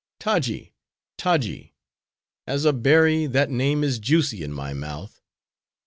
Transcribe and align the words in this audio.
Taji! 0.19 0.73
Taji!— 1.19 1.75
as 2.47 2.65
a 2.65 2.73
berry, 2.73 3.27
that 3.27 3.51
name 3.51 3.83
is 3.83 3.99
juicy 3.99 4.41
in 4.43 4.51
my 4.51 4.73
mouth! 4.73 5.21